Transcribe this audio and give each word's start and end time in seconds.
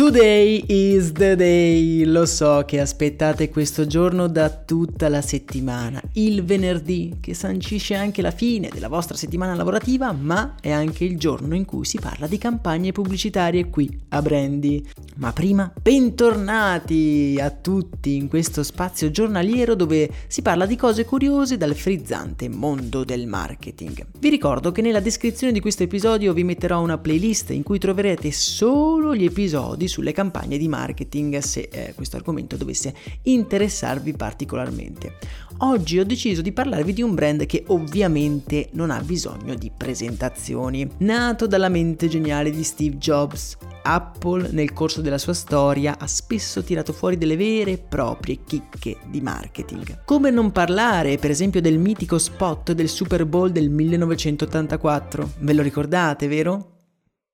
Today 0.00 0.64
is 0.66 1.12
the 1.12 1.36
day, 1.36 2.04
lo 2.04 2.24
so 2.24 2.62
che 2.66 2.80
aspettate 2.80 3.50
questo 3.50 3.86
giorno 3.86 4.28
da 4.28 4.48
tutta 4.48 5.10
la 5.10 5.20
settimana, 5.20 6.00
il 6.14 6.42
venerdì 6.42 7.18
che 7.20 7.34
sancisce 7.34 7.94
anche 7.96 8.22
la 8.22 8.30
fine 8.30 8.70
della 8.72 8.88
vostra 8.88 9.14
settimana 9.14 9.54
lavorativa, 9.54 10.10
ma 10.12 10.54
è 10.58 10.70
anche 10.70 11.04
il 11.04 11.18
giorno 11.18 11.54
in 11.54 11.66
cui 11.66 11.84
si 11.84 11.98
parla 12.00 12.26
di 12.26 12.38
campagne 12.38 12.92
pubblicitarie 12.92 13.68
qui 13.68 13.94
a 14.08 14.22
Brandy. 14.22 14.82
Ma 15.16 15.34
prima, 15.34 15.70
bentornati 15.82 17.38
a 17.38 17.50
tutti 17.50 18.16
in 18.16 18.28
questo 18.28 18.62
spazio 18.62 19.10
giornaliero 19.10 19.74
dove 19.74 20.08
si 20.28 20.40
parla 20.40 20.64
di 20.64 20.76
cose 20.76 21.04
curiose 21.04 21.58
dal 21.58 21.74
frizzante 21.74 22.48
mondo 22.48 23.04
del 23.04 23.26
marketing. 23.26 24.06
Vi 24.18 24.30
ricordo 24.30 24.72
che 24.72 24.80
nella 24.80 25.00
descrizione 25.00 25.52
di 25.52 25.60
questo 25.60 25.82
episodio 25.82 26.32
vi 26.32 26.42
metterò 26.42 26.80
una 26.80 26.96
playlist 26.96 27.50
in 27.50 27.62
cui 27.62 27.78
troverete 27.78 28.32
solo 28.32 29.14
gli 29.14 29.24
episodi 29.24 29.88
sulle 29.90 30.12
campagne 30.12 30.56
di 30.56 30.68
marketing 30.68 31.38
se 31.38 31.68
eh, 31.70 31.92
questo 31.94 32.16
argomento 32.16 32.56
dovesse 32.56 32.94
interessarvi 33.22 34.12
particolarmente. 34.12 35.16
Oggi 35.58 35.98
ho 35.98 36.04
deciso 36.04 36.40
di 36.40 36.52
parlarvi 36.52 36.94
di 36.94 37.02
un 37.02 37.14
brand 37.14 37.44
che 37.44 37.64
ovviamente 37.66 38.70
non 38.72 38.90
ha 38.90 39.00
bisogno 39.00 39.54
di 39.54 39.70
presentazioni. 39.76 40.88
Nato 40.98 41.46
dalla 41.46 41.68
mente 41.68 42.08
geniale 42.08 42.50
di 42.50 42.62
Steve 42.62 42.96
Jobs, 42.96 43.58
Apple 43.82 44.50
nel 44.52 44.72
corso 44.72 45.00
della 45.00 45.18
sua 45.18 45.34
storia 45.34 45.98
ha 45.98 46.06
spesso 46.06 46.62
tirato 46.62 46.92
fuori 46.92 47.18
delle 47.18 47.36
vere 47.36 47.72
e 47.72 47.78
proprie 47.78 48.38
chicche 48.44 48.98
di 49.08 49.20
marketing. 49.20 50.04
Come 50.04 50.30
non 50.30 50.52
parlare 50.52 51.18
per 51.18 51.30
esempio 51.30 51.60
del 51.60 51.78
mitico 51.78 52.18
spot 52.18 52.72
del 52.72 52.88
Super 52.88 53.26
Bowl 53.26 53.50
del 53.50 53.68
1984? 53.68 55.32
Ve 55.40 55.52
lo 55.52 55.62
ricordate, 55.62 56.28
vero? 56.28 56.78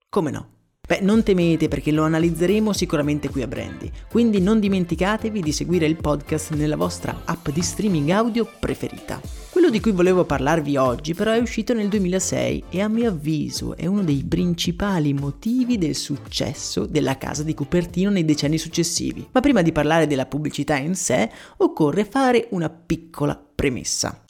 Come 0.09 0.31
no? 0.31 0.56
Beh, 0.87 1.01
non 1.01 1.25
temete 1.25 1.67
perché 1.67 1.91
lo 1.91 2.05
analizzeremo 2.05 2.73
sicuramente 2.73 3.29
qui 3.29 3.43
a 3.43 3.49
Brandy, 3.49 3.91
quindi 4.09 4.41
non 4.41 4.61
dimenticatevi 4.61 5.43
di 5.43 5.51
seguire 5.51 5.85
il 5.85 5.97
podcast 5.97 6.53
nella 6.53 6.77
vostra 6.77 7.23
app 7.25 7.49
di 7.49 7.61
streaming 7.61 8.09
audio 8.11 8.49
preferita. 8.61 9.21
Quello 9.51 9.69
di 9.69 9.81
cui 9.81 9.91
volevo 9.91 10.25
parlarvi 10.25 10.77
oggi 10.77 11.13
però 11.13 11.33
è 11.33 11.39
uscito 11.39 11.73
nel 11.73 11.89
2006 11.89 12.65
e 12.71 12.81
a 12.83 12.89
mio 12.89 13.09
avviso 13.09 13.77
è 13.77 13.87
uno 13.87 14.05
dei 14.05 14.23
principali 14.23 15.13
motivi 15.13 15.77
del 15.77 15.97
successo 15.97 16.87
della 16.87 17.19
casa 17.19 17.43
di 17.43 17.55
Cupertino 17.55 18.11
nei 18.11 18.25
decenni 18.25 18.59
successivi. 18.59 19.27
Ma 19.33 19.41
prima 19.41 19.63
di 19.63 19.73
parlare 19.73 20.07
della 20.07 20.27
pubblicità 20.27 20.77
in 20.77 20.95
sé 20.95 21.29
occorre 21.57 22.05
fare 22.05 22.47
una 22.51 22.71
piccola 22.71 23.35
premessa. 23.35 24.26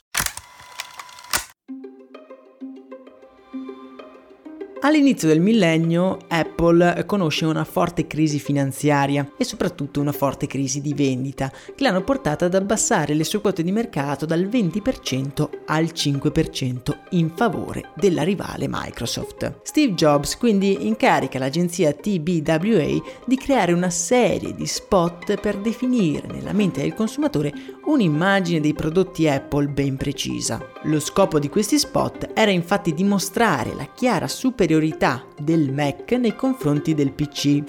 All'inizio 4.87 5.27
del 5.27 5.41
millennio 5.41 6.17
Apple 6.29 7.03
conosce 7.05 7.43
una 7.43 7.65
forte 7.65 8.07
crisi 8.07 8.39
finanziaria 8.39 9.33
e 9.35 9.43
soprattutto 9.43 9.99
una 9.99 10.13
forte 10.13 10.47
crisi 10.47 10.79
di 10.79 10.93
vendita 10.93 11.51
che 11.51 11.83
l'hanno 11.83 12.05
portata 12.05 12.45
ad 12.45 12.55
abbassare 12.55 13.13
le 13.13 13.25
sue 13.25 13.41
quote 13.41 13.63
di 13.63 13.73
mercato 13.73 14.25
dal 14.25 14.47
20% 14.47 15.49
al 15.65 15.83
5% 15.93 16.97
in 17.09 17.31
favore 17.35 17.89
della 17.95 18.23
rivale 18.23 18.67
Microsoft. 18.69 19.59
Steve 19.63 19.93
Jobs 19.93 20.37
quindi 20.37 20.87
incarica 20.87 21.37
l'agenzia 21.37 21.91
TBWA 21.91 23.01
di 23.25 23.35
creare 23.35 23.73
una 23.73 23.89
serie 23.89 24.55
di 24.55 24.65
spot 24.65 25.37
per 25.41 25.57
definire 25.57 26.27
nella 26.27 26.53
mente 26.53 26.79
del 26.79 26.93
consumatore 26.93 27.51
un'immagine 27.83 28.61
dei 28.61 28.73
prodotti 28.73 29.27
Apple 29.27 29.67
ben 29.67 29.97
precisa. 29.97 30.65
Lo 30.83 31.01
scopo 31.01 31.39
di 31.39 31.49
questi 31.49 31.77
spot 31.77 32.29
era 32.33 32.51
infatti 32.51 32.93
dimostrare 32.93 33.73
la 33.73 33.89
chiara 33.93 34.29
superiorità 34.29 34.75
superiorità 34.77 35.25
del 35.39 35.73
Mac 35.73 36.11
nei 36.11 36.35
confronti 36.35 36.93
del 36.93 37.11
PC, 37.11 37.63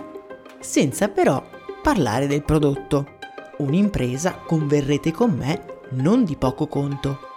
senza 0.61 1.09
però 1.09 1.43
parlare 1.83 2.27
del 2.27 2.45
prodotto. 2.45 3.17
Un'impresa, 3.59 4.43
converrete 4.47 5.11
con 5.11 5.31
me, 5.31 5.65
non 5.93 6.25
di 6.25 6.37
poco 6.37 6.67
conto. 6.67 7.28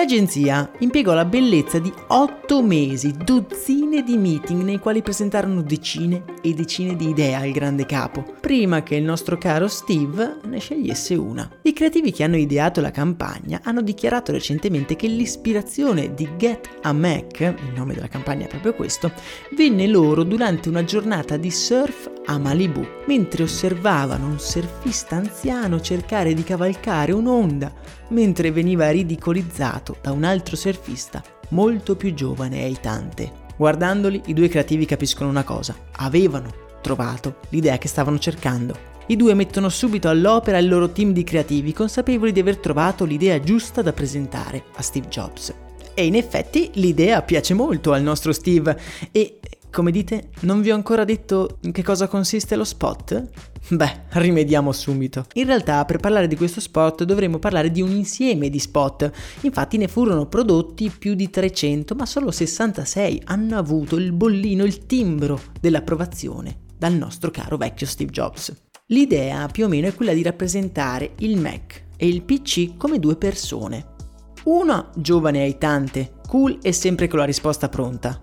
L'agenzia 0.00 0.70
impiegò 0.78 1.12
la 1.12 1.26
bellezza 1.26 1.78
di 1.78 1.92
otto 2.06 2.62
mesi, 2.62 3.14
dozzine 3.22 4.02
di 4.02 4.16
meeting 4.16 4.62
nei 4.62 4.78
quali 4.78 5.02
presentarono 5.02 5.60
decine 5.60 6.24
e 6.40 6.54
decine 6.54 6.96
di 6.96 7.10
idee 7.10 7.34
al 7.34 7.50
grande 7.50 7.84
capo, 7.84 8.24
prima 8.40 8.82
che 8.82 8.94
il 8.94 9.04
nostro 9.04 9.36
caro 9.36 9.68
Steve 9.68 10.38
ne 10.44 10.58
scegliesse 10.58 11.14
una. 11.16 11.46
I 11.60 11.74
creativi 11.74 12.12
che 12.12 12.24
hanno 12.24 12.38
ideato 12.38 12.80
la 12.80 12.90
campagna 12.90 13.60
hanno 13.62 13.82
dichiarato 13.82 14.32
recentemente 14.32 14.96
che 14.96 15.06
l'ispirazione 15.06 16.14
di 16.14 16.26
Get 16.38 16.78
a 16.80 16.94
Mac, 16.94 17.40
il 17.40 17.72
nome 17.76 17.92
della 17.92 18.08
campagna 18.08 18.46
è 18.46 18.48
proprio 18.48 18.72
questo, 18.72 19.12
venne 19.54 19.86
loro 19.86 20.22
durante 20.24 20.70
una 20.70 20.82
giornata 20.82 21.36
di 21.36 21.50
surf 21.50 22.10
a 22.30 22.38
Malibu, 22.38 22.86
mentre 23.06 23.42
osservavano 23.42 24.26
un 24.26 24.38
surfista 24.38 25.16
anziano 25.16 25.80
cercare 25.80 26.32
di 26.32 26.44
cavalcare 26.44 27.10
un'onda, 27.10 27.72
mentre 28.10 28.52
veniva 28.52 28.88
ridicolizzato 28.90 29.96
da 30.00 30.12
un 30.12 30.22
altro 30.22 30.54
surfista 30.54 31.22
molto 31.50 31.96
più 31.96 32.14
giovane 32.14 32.60
e 32.60 32.64
aitante. 32.64 33.32
Guardandoli, 33.56 34.22
i 34.26 34.32
due 34.32 34.48
creativi 34.48 34.86
capiscono 34.86 35.28
una 35.28 35.42
cosa, 35.42 35.74
avevano 35.96 36.68
trovato 36.80 37.40
l'idea 37.48 37.78
che 37.78 37.88
stavano 37.88 38.18
cercando. 38.18 38.88
I 39.08 39.16
due 39.16 39.34
mettono 39.34 39.68
subito 39.68 40.08
all'opera 40.08 40.58
il 40.58 40.68
loro 40.68 40.92
team 40.92 41.12
di 41.12 41.24
creativi, 41.24 41.72
consapevoli 41.72 42.30
di 42.30 42.38
aver 42.38 42.58
trovato 42.58 43.04
l'idea 43.04 43.40
giusta 43.40 43.82
da 43.82 43.92
presentare 43.92 44.66
a 44.76 44.82
Steve 44.82 45.08
Jobs. 45.08 45.52
E 45.94 46.06
in 46.06 46.14
effetti 46.14 46.70
l'idea 46.74 47.22
piace 47.22 47.54
molto 47.54 47.92
al 47.92 48.02
nostro 48.02 48.32
Steve 48.32 48.78
e 49.10 49.40
come 49.70 49.92
dite, 49.92 50.30
non 50.40 50.62
vi 50.62 50.72
ho 50.72 50.74
ancora 50.74 51.04
detto 51.04 51.58
in 51.60 51.70
che 51.70 51.84
cosa 51.84 52.08
consiste 52.08 52.56
lo 52.56 52.64
spot? 52.64 53.28
Beh, 53.68 54.02
rimediamo 54.10 54.72
subito. 54.72 55.26
In 55.34 55.46
realtà, 55.46 55.84
per 55.84 55.98
parlare 55.98 56.26
di 56.26 56.34
questo 56.34 56.60
spot 56.60 57.04
dovremmo 57.04 57.38
parlare 57.38 57.70
di 57.70 57.80
un 57.80 57.90
insieme 57.90 58.50
di 58.50 58.58
spot. 58.58 59.10
Infatti 59.42 59.76
ne 59.76 59.86
furono 59.86 60.26
prodotti 60.26 60.90
più 60.90 61.14
di 61.14 61.30
300, 61.30 61.94
ma 61.94 62.04
solo 62.04 62.32
66 62.32 63.22
hanno 63.26 63.56
avuto 63.56 63.94
il 63.96 64.10
bollino, 64.12 64.64
il 64.64 64.86
timbro 64.86 65.40
dell'approvazione 65.60 66.62
dal 66.76 66.94
nostro 66.94 67.30
caro 67.30 67.56
vecchio 67.56 67.86
Steve 67.86 68.10
Jobs. 68.10 68.52
L'idea 68.86 69.46
più 69.46 69.66
o 69.66 69.68
meno 69.68 69.86
è 69.86 69.94
quella 69.94 70.14
di 70.14 70.22
rappresentare 70.22 71.12
il 71.18 71.38
Mac 71.38 71.84
e 71.96 72.08
il 72.08 72.22
PC 72.22 72.76
come 72.76 72.98
due 72.98 73.14
persone. 73.14 73.98
Una 74.44 74.88
giovane 74.94 75.40
e 75.40 75.42
aitante, 75.42 76.12
cool 76.26 76.58
e 76.62 76.72
sempre 76.72 77.08
con 77.08 77.18
la 77.18 77.26
risposta 77.26 77.68
pronta, 77.68 78.18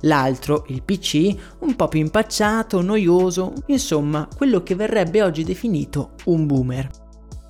l'altro, 0.00 0.64
il 0.68 0.82
PC, 0.82 1.34
un 1.60 1.74
po' 1.76 1.88
più 1.88 1.98
impacciato, 2.00 2.82
noioso, 2.82 3.54
insomma, 3.66 4.28
quello 4.36 4.62
che 4.62 4.74
verrebbe 4.74 5.22
oggi 5.22 5.44
definito 5.44 6.12
un 6.26 6.46
boomer. 6.46 6.90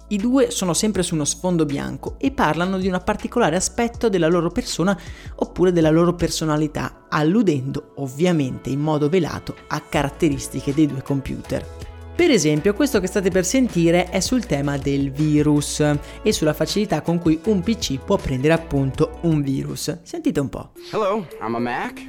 I 0.09 0.19
due 0.19 0.51
sono 0.51 0.73
sempre 0.73 1.03
su 1.03 1.15
uno 1.15 1.25
sfondo 1.25 1.65
bianco 1.65 2.15
e 2.19 2.31
parlano 2.31 2.79
di 2.79 2.87
un 2.87 3.01
particolare 3.05 3.57
aspetto 3.57 4.09
della 4.09 4.29
loro 4.29 4.51
persona 4.51 4.97
oppure 5.37 5.73
della 5.73 5.91
loro 5.91 6.15
personalità, 6.15 7.07
alludendo 7.09 7.95
ovviamente 7.97 8.71
in 8.71 8.81
modo 8.81 9.09
velato 9.09 9.57
a 9.69 9.81
caratteristiche 9.81 10.73
dei 10.73 10.87
due 10.87 11.03
computer. 11.03 11.92
Per 12.15 12.31
esempio, 12.31 12.75
questo 12.75 13.01
che 13.01 13.07
state 13.07 13.31
per 13.31 13.45
sentire 13.45 14.09
è 14.11 14.21
sul 14.21 14.45
tema 14.45 14.77
del 14.77 15.11
virus 15.11 15.81
e 16.23 16.33
sulla 16.33 16.53
facilità 16.53 17.01
con 17.01 17.19
cui 17.19 17.41
un 17.45 17.63
PC 17.63 17.99
può 17.99 18.17
prendere 18.17 18.53
appunto 18.53 19.19
un 19.23 19.41
virus. 19.43 19.99
Sentite 20.03 20.39
un 20.39 20.49
po'. 20.49 20.71
Hello, 20.93 21.27
I'm 21.41 21.55
a 21.55 21.59
Mac. 21.59 22.01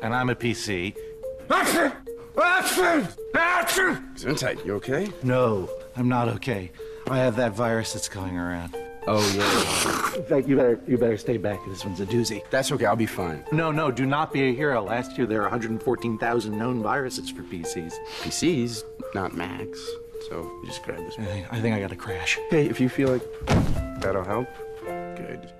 And 0.00 0.12
I'm 0.12 0.28
a 0.28 0.34
PC. 0.34 0.92
Gesundheit, 4.14 4.64
you 4.64 4.74
okay? 4.74 5.10
No, 5.22 5.68
I'm 5.96 6.08
not 6.08 6.28
okay. 6.34 6.70
I 7.08 7.18
have 7.18 7.36
that 7.36 7.52
virus 7.52 7.92
that's 7.92 8.08
going 8.08 8.36
around. 8.36 8.83
Oh 9.06 9.22
yeah. 9.36 10.18
In 10.18 10.24
fact, 10.24 10.48
you 10.48 10.56
better 10.56 10.80
you 10.86 10.96
better 10.96 11.16
stay 11.16 11.36
back. 11.36 11.60
This 11.66 11.84
one's 11.84 12.00
a 12.00 12.06
doozy. 12.06 12.42
That's 12.50 12.72
okay. 12.72 12.86
I'll 12.86 12.96
be 12.96 13.06
fine. 13.06 13.44
No, 13.52 13.70
no, 13.70 13.90
do 13.90 14.06
not 14.06 14.32
be 14.32 14.48
a 14.48 14.54
hero. 14.54 14.82
Last 14.82 15.18
year 15.18 15.26
there 15.26 15.38
were 15.38 15.44
114,000 15.44 16.58
known 16.58 16.82
viruses 16.82 17.30
for 17.30 17.42
PCs. 17.42 17.94
PCs, 18.22 18.82
not 19.14 19.34
Macs. 19.34 19.86
So 20.28 20.50
just 20.64 20.82
grab 20.82 20.98
this. 20.98 21.16
I 21.18 21.24
think, 21.24 21.52
I 21.52 21.60
think 21.60 21.76
I 21.76 21.80
got 21.80 21.92
a 21.92 21.96
crash. 21.96 22.38
Hey, 22.48 22.66
if 22.66 22.80
you 22.80 22.88
feel 22.88 23.10
like 23.10 24.00
that'll 24.00 24.24
help, 24.24 24.48
good. 24.84 25.52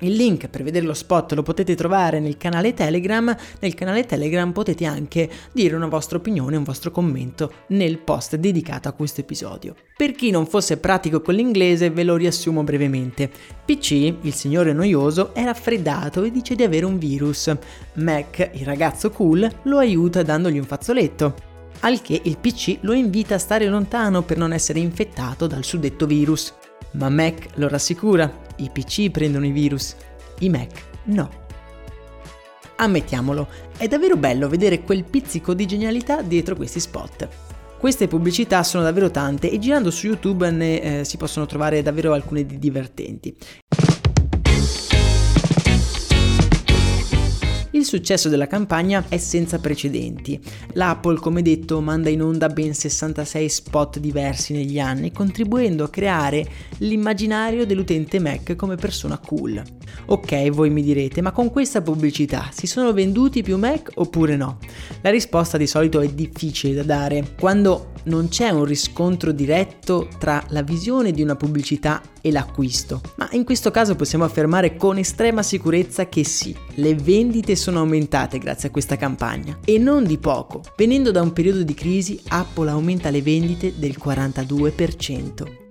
Il 0.00 0.14
link 0.14 0.46
per 0.48 0.62
vedere 0.62 0.86
lo 0.86 0.94
spot 0.94 1.32
lo 1.32 1.42
potete 1.42 1.74
trovare 1.74 2.20
nel 2.20 2.36
canale 2.36 2.72
Telegram. 2.72 3.36
Nel 3.58 3.74
canale 3.74 4.06
Telegram 4.06 4.52
potete 4.52 4.84
anche 4.84 5.28
dire 5.50 5.74
una 5.74 5.88
vostra 5.88 6.18
opinione, 6.18 6.56
un 6.56 6.62
vostro 6.62 6.92
commento 6.92 7.52
nel 7.68 7.98
post 7.98 8.36
dedicato 8.36 8.88
a 8.88 8.92
questo 8.92 9.22
episodio. 9.22 9.74
Per 9.96 10.12
chi 10.12 10.30
non 10.30 10.46
fosse 10.46 10.76
pratico 10.76 11.20
con 11.20 11.34
l'inglese 11.34 11.90
ve 11.90 12.04
lo 12.04 12.14
riassumo 12.14 12.62
brevemente. 12.62 13.28
PC, 13.64 14.14
il 14.20 14.34
signore 14.34 14.72
noioso, 14.72 15.34
è 15.34 15.42
raffreddato 15.42 16.22
e 16.22 16.30
dice 16.30 16.54
di 16.54 16.62
avere 16.62 16.84
un 16.84 16.96
virus. 16.98 17.52
Mac, 17.94 18.50
il 18.52 18.64
ragazzo 18.64 19.10
cool, 19.10 19.50
lo 19.62 19.78
aiuta 19.78 20.22
dandogli 20.22 20.58
un 20.58 20.64
fazzoletto. 20.64 21.34
Al 21.80 22.00
che 22.00 22.20
il 22.22 22.38
PC 22.38 22.78
lo 22.82 22.92
invita 22.92 23.34
a 23.34 23.38
stare 23.38 23.66
lontano 23.66 24.22
per 24.22 24.36
non 24.36 24.52
essere 24.52 24.78
infettato 24.78 25.48
dal 25.48 25.64
suddetto 25.64 26.06
virus. 26.06 26.54
Ma 26.92 27.08
Mac 27.08 27.48
lo 27.54 27.68
rassicura, 27.68 28.46
i 28.58 28.70
PC 28.70 29.10
prendono 29.10 29.46
i 29.46 29.50
virus, 29.50 29.96
i 30.40 30.48
Mac 30.48 30.86
no. 31.08 31.46
Ammettiamolo, 32.76 33.48
è 33.76 33.88
davvero 33.88 34.16
bello 34.16 34.48
vedere 34.48 34.82
quel 34.82 35.04
pizzico 35.04 35.52
di 35.52 35.66
genialità 35.66 36.22
dietro 36.22 36.54
questi 36.54 36.78
spot. 36.78 37.28
Queste 37.78 38.08
pubblicità 38.08 38.62
sono 38.62 38.82
davvero 38.82 39.10
tante 39.10 39.50
e 39.50 39.58
girando 39.58 39.90
su 39.90 40.06
YouTube 40.06 40.50
ne 40.50 41.00
eh, 41.00 41.04
si 41.04 41.16
possono 41.16 41.46
trovare 41.46 41.82
davvero 41.82 42.12
alcune 42.12 42.44
di 42.44 42.58
divertenti. 42.58 43.36
Il 47.78 47.84
successo 47.84 48.28
della 48.28 48.48
campagna 48.48 49.04
è 49.08 49.18
senza 49.18 49.60
precedenti. 49.60 50.40
L'Apple, 50.72 51.20
come 51.20 51.42
detto, 51.42 51.80
manda 51.80 52.08
in 52.08 52.22
onda 52.22 52.48
ben 52.48 52.74
66 52.74 53.48
spot 53.48 53.98
diversi 54.00 54.52
negli 54.52 54.80
anni, 54.80 55.12
contribuendo 55.12 55.84
a 55.84 55.88
creare 55.88 56.44
l'immaginario 56.78 57.64
dell'utente 57.64 58.18
Mac 58.18 58.56
come 58.56 58.74
persona 58.74 59.16
cool. 59.18 59.62
Ok, 60.06 60.50
voi 60.50 60.70
mi 60.70 60.82
direte, 60.82 61.20
ma 61.20 61.32
con 61.32 61.50
questa 61.50 61.82
pubblicità 61.82 62.48
si 62.52 62.66
sono 62.66 62.92
venduti 62.92 63.42
più 63.42 63.58
Mac 63.58 63.90
oppure 63.94 64.36
no? 64.36 64.58
La 65.02 65.10
risposta 65.10 65.56
di 65.58 65.66
solito 65.66 66.00
è 66.00 66.08
difficile 66.08 66.74
da 66.74 66.82
dare. 66.82 67.34
Quando 67.38 67.92
non 68.04 68.28
c'è 68.28 68.48
un 68.48 68.64
riscontro 68.64 69.32
diretto 69.32 70.08
tra 70.18 70.42
la 70.48 70.62
visione 70.62 71.12
di 71.12 71.22
una 71.22 71.36
pubblicità 71.36 72.00
e 72.20 72.32
l'acquisto. 72.32 73.00
Ma 73.16 73.28
in 73.32 73.44
questo 73.44 73.70
caso 73.70 73.94
possiamo 73.96 74.24
affermare 74.24 74.76
con 74.76 74.98
estrema 74.98 75.42
sicurezza 75.42 76.08
che 76.08 76.24
sì, 76.24 76.56
le 76.74 76.94
vendite 76.94 77.54
sono 77.54 77.80
aumentate 77.80 78.38
grazie 78.38 78.68
a 78.68 78.72
questa 78.72 78.96
campagna. 78.96 79.58
E 79.64 79.78
non 79.78 80.04
di 80.04 80.18
poco. 80.18 80.62
Venendo 80.76 81.10
da 81.10 81.22
un 81.22 81.32
periodo 81.32 81.62
di 81.62 81.74
crisi, 81.74 82.20
Apple 82.28 82.70
aumenta 82.70 83.10
le 83.10 83.22
vendite 83.22 83.74
del 83.78 83.96
42% 84.02 85.66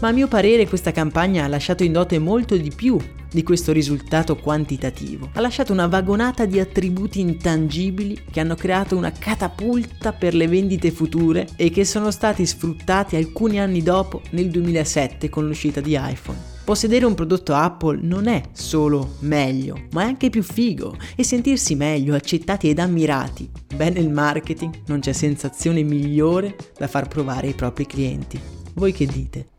ma 0.00 0.08
a 0.08 0.12
mio 0.12 0.28
parere 0.28 0.68
questa 0.68 0.92
campagna 0.92 1.44
ha 1.44 1.48
lasciato 1.48 1.84
in 1.84 1.92
dote 1.92 2.18
molto 2.18 2.56
di 2.56 2.72
più 2.74 2.98
di 3.30 3.42
questo 3.42 3.72
risultato 3.72 4.36
quantitativo. 4.36 5.30
Ha 5.34 5.40
lasciato 5.40 5.72
una 5.72 5.86
vagonata 5.86 6.46
di 6.46 6.60
attributi 6.60 7.20
intangibili 7.20 8.18
che 8.30 8.40
hanno 8.40 8.54
creato 8.54 8.96
una 8.96 9.12
catapulta 9.12 10.12
per 10.12 10.34
le 10.34 10.48
vendite 10.48 10.90
future 10.90 11.46
e 11.56 11.70
che 11.70 11.84
sono 11.84 12.10
stati 12.10 12.46
sfruttati 12.46 13.16
alcuni 13.16 13.60
anni 13.60 13.82
dopo, 13.82 14.22
nel 14.30 14.48
2007, 14.50 15.28
con 15.28 15.46
l'uscita 15.46 15.80
di 15.80 15.98
iPhone. 16.00 16.56
Possedere 16.64 17.06
un 17.06 17.14
prodotto 17.14 17.54
Apple 17.54 18.00
non 18.02 18.26
è 18.26 18.42
solo 18.52 19.16
meglio, 19.20 19.86
ma 19.92 20.02
è 20.02 20.04
anche 20.04 20.28
più 20.28 20.42
figo 20.42 20.96
e 21.16 21.24
sentirsi 21.24 21.74
meglio, 21.74 22.14
accettati 22.14 22.68
ed 22.68 22.78
ammirati. 22.78 23.48
Beh, 23.74 23.90
nel 23.90 24.10
marketing 24.10 24.82
non 24.86 25.00
c'è 25.00 25.12
sensazione 25.12 25.82
migliore 25.82 26.56
da 26.76 26.86
far 26.86 27.08
provare 27.08 27.46
ai 27.46 27.54
propri 27.54 27.86
clienti. 27.86 28.38
Voi 28.74 28.92
che 28.92 29.06
dite? 29.06 29.57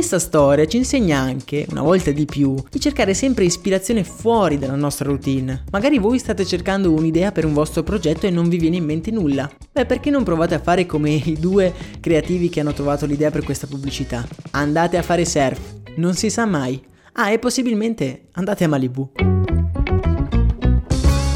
Questa 0.00 0.18
storia 0.18 0.66
ci 0.66 0.78
insegna 0.78 1.18
anche, 1.18 1.66
una 1.68 1.82
volta 1.82 2.10
di 2.10 2.24
più, 2.24 2.54
di 2.70 2.80
cercare 2.80 3.12
sempre 3.12 3.44
ispirazione 3.44 4.02
fuori 4.02 4.56
dalla 4.56 4.74
nostra 4.74 5.06
routine. 5.10 5.64
Magari 5.70 5.98
voi 5.98 6.18
state 6.18 6.46
cercando 6.46 6.90
un'idea 6.90 7.32
per 7.32 7.44
un 7.44 7.52
vostro 7.52 7.82
progetto 7.82 8.26
e 8.26 8.30
non 8.30 8.48
vi 8.48 8.56
viene 8.56 8.76
in 8.76 8.84
mente 8.86 9.10
nulla. 9.10 9.48
Beh, 9.70 9.84
perché 9.84 10.08
non 10.08 10.24
provate 10.24 10.54
a 10.54 10.58
fare 10.58 10.86
come 10.86 11.10
i 11.10 11.36
due 11.38 11.74
creativi 12.00 12.48
che 12.48 12.60
hanno 12.60 12.72
trovato 12.72 13.04
l'idea 13.04 13.30
per 13.30 13.44
questa 13.44 13.66
pubblicità? 13.66 14.26
Andate 14.52 14.96
a 14.96 15.02
fare 15.02 15.26
surf, 15.26 15.60
non 15.96 16.14
si 16.14 16.30
sa 16.30 16.46
mai. 16.46 16.82
Ah, 17.12 17.30
e 17.30 17.38
possibilmente 17.38 18.28
andate 18.32 18.64
a 18.64 18.68
Malibu. 18.68 19.39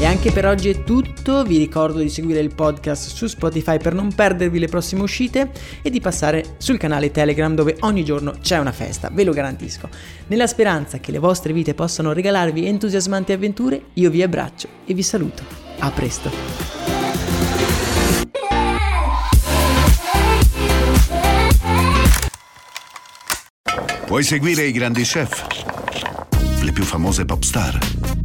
E 0.05 0.07
anche 0.07 0.31
per 0.31 0.45
oggi 0.45 0.69
è 0.69 0.83
tutto, 0.83 1.43
vi 1.43 1.57
ricordo 1.57 1.97
di 1.97 2.09
seguire 2.09 2.39
il 2.39 2.53
podcast 2.53 3.09
su 3.09 3.25
Spotify 3.25 3.79
per 3.79 3.95
non 3.95 4.13
perdervi 4.13 4.59
le 4.59 4.67
prossime 4.67 5.01
uscite 5.01 5.49
e 5.81 5.89
di 5.89 5.99
passare 5.99 6.57
sul 6.57 6.77
canale 6.77 7.09
Telegram 7.09 7.55
dove 7.55 7.75
ogni 7.79 8.05
giorno 8.05 8.35
c'è 8.39 8.59
una 8.59 8.71
festa, 8.71 9.09
ve 9.11 9.23
lo 9.23 9.33
garantisco. 9.33 9.89
Nella 10.27 10.45
speranza 10.45 10.99
che 10.99 11.11
le 11.11 11.17
vostre 11.17 11.53
vite 11.53 11.73
possano 11.73 12.13
regalarvi 12.13 12.67
entusiasmanti 12.67 13.31
avventure, 13.31 13.85
io 13.93 14.11
vi 14.11 14.21
abbraccio 14.21 14.67
e 14.85 14.93
vi 14.93 15.01
saluto. 15.01 15.43
A 15.79 15.89
presto! 15.89 16.29
Vuoi 24.05 24.21
seguire 24.21 24.65
i 24.65 24.71
grandi 24.71 25.01
chef? 25.01 25.47
Le 26.61 26.71
più 26.71 26.83
famose 26.83 27.25
pop 27.25 27.41
star? 27.41 28.24